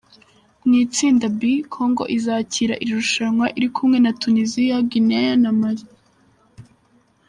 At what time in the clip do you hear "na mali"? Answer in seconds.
5.43-5.85